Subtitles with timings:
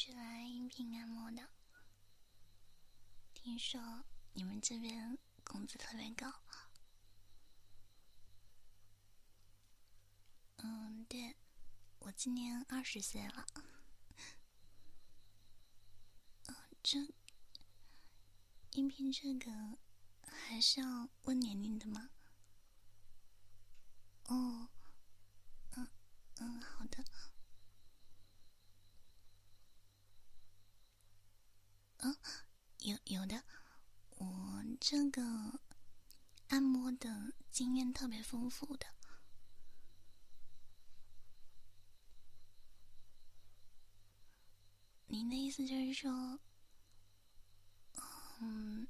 [0.00, 1.48] 是来应聘按摩的。
[3.34, 6.32] 听说你们这边工资特别高。
[10.58, 11.34] 嗯，对，
[11.98, 13.44] 我今年二十岁了。
[16.46, 17.12] 嗯，这
[18.74, 19.50] 应聘这个
[20.28, 22.10] 还是要问年龄的吗？
[24.26, 24.68] 哦，
[25.72, 25.88] 嗯
[26.36, 27.04] 嗯，好的。
[31.98, 32.16] 嗯，
[32.80, 33.42] 有有的，
[34.16, 35.60] 我这个
[36.48, 38.86] 按摩的经验特别丰富的。
[45.06, 46.38] 您的意思就是说，
[48.40, 48.86] 嗯，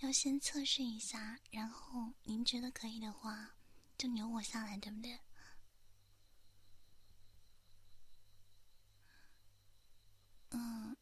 [0.00, 3.54] 要先测试一下，然后您觉得可以的话，
[3.96, 5.18] 就留我下来，对不对？
[10.50, 10.96] 嗯，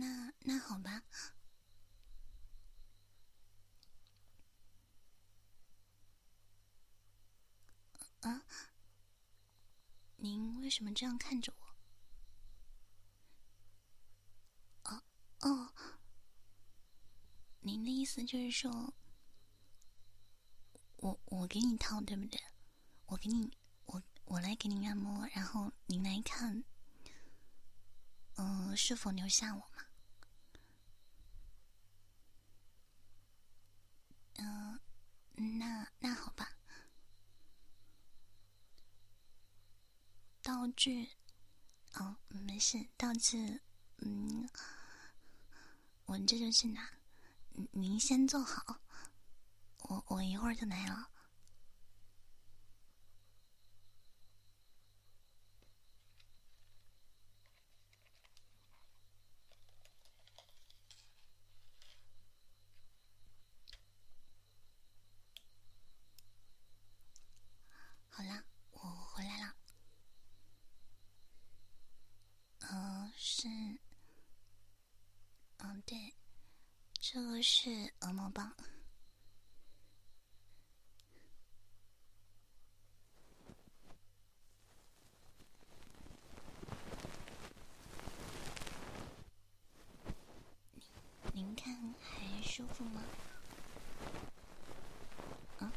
[0.00, 1.04] 那那好吧。
[8.22, 8.42] 啊，
[10.16, 11.66] 您为什么这样看着我？
[14.92, 15.02] 哦
[15.40, 15.72] 哦，
[17.60, 18.92] 您的意思就是说，
[20.96, 22.38] 我我给你套对不对？
[23.06, 23.50] 我给你，
[23.86, 26.62] 我我来给您按摩，然后您来看，
[28.34, 29.86] 嗯、是否留下我吗？
[34.34, 34.80] 嗯、呃，
[35.58, 36.52] 那那好吧。
[40.66, 41.08] 道具，
[42.00, 43.60] 嗯，没事，道具，
[43.98, 44.48] 嗯。
[46.06, 46.90] 我这就去拿，
[47.70, 48.80] 您先坐好，
[49.82, 51.08] 我我一会儿就来了。
[68.08, 69.54] 好了，我回来了。
[72.68, 73.46] 嗯，是。
[75.58, 76.12] 嗯，对，
[76.94, 77.70] 这个是
[78.00, 78.52] 鹅毛棒。
[90.74, 90.82] 您
[91.32, 93.00] 您看还舒服吗？
[95.60, 95.72] 啊，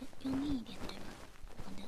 [0.00, 1.04] 用用力一点，对吗？
[1.64, 1.84] 好的。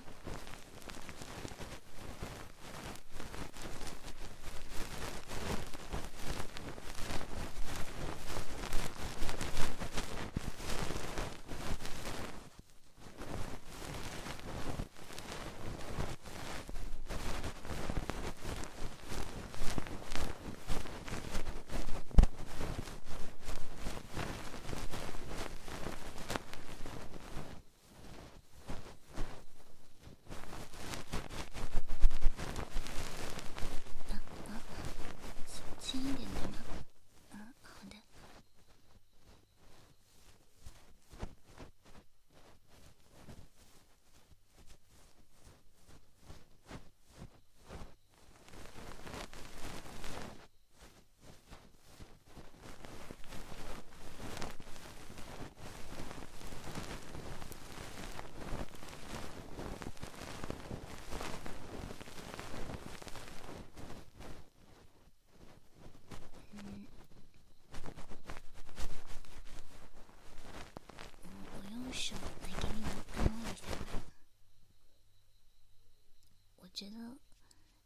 [76.73, 76.97] 觉得，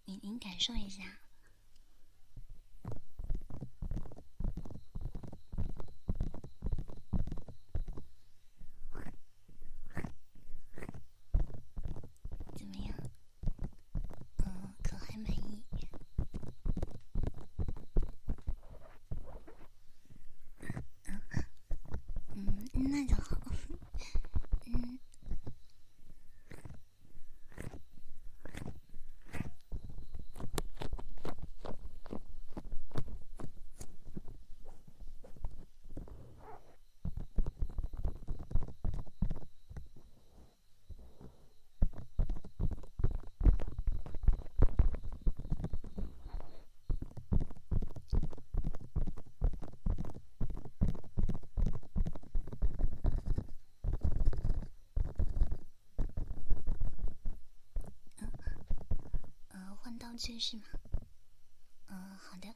[0.05, 1.24] 您您感说一下。
[60.05, 60.65] 道具是吗？
[61.89, 62.55] 嗯，好的。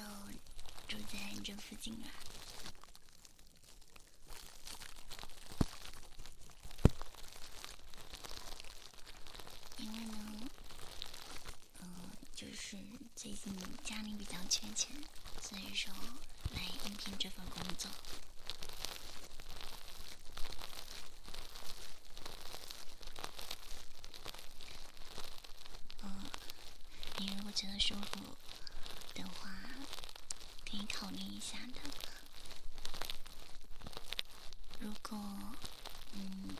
[0.00, 2.08] 就住在这附近啊，
[9.76, 10.50] 因为呢，
[11.80, 11.86] 嗯，
[12.34, 12.78] 就是
[13.14, 13.54] 最近
[13.84, 14.96] 家里比较缺钱，
[15.42, 15.92] 所以说
[16.54, 17.90] 来应聘这份工作。
[26.02, 26.30] 嗯，
[27.18, 28.18] 你如果觉得舒服
[29.20, 29.50] 的话，
[30.68, 31.80] 可以考虑一下的。
[34.78, 35.18] 如果，
[36.12, 36.56] 嗯，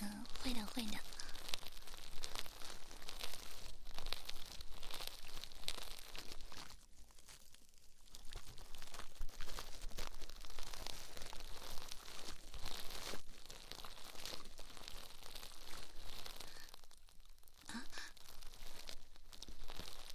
[0.00, 0.98] 嗯，会的，会的。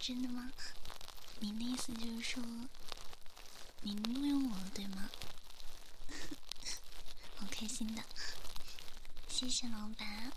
[0.04, 0.50] 真的吗？
[1.38, 2.42] 您的意思就是说，
[3.82, 5.08] 您录用我了，对吗？
[7.38, 8.02] 好开心的，
[9.28, 10.32] 谢谢老板。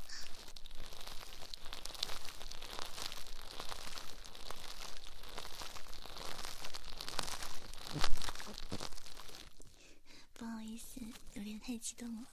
[10.37, 11.01] 不好意思，
[11.33, 12.27] 有点太激动了，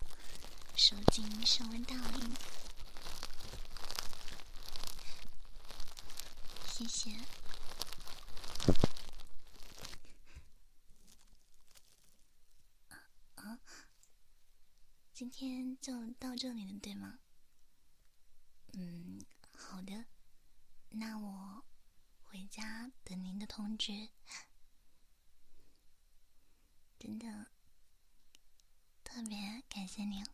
[0.77, 2.33] 手机稍微大了一点。
[6.83, 7.17] 谢谢。
[15.13, 17.21] 今天就到这里了，对吗？
[18.73, 19.25] 嗯，
[19.57, 20.07] 好的。
[20.91, 21.65] 那我
[22.25, 24.09] 回家等您的通知。
[26.99, 27.47] 真的，
[29.05, 30.27] 特别感谢您。